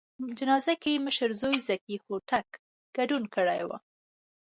[0.17, 2.47] په جنازه کې یې مشر زوی ذکي هوتک
[2.97, 3.69] ګډون کړی و.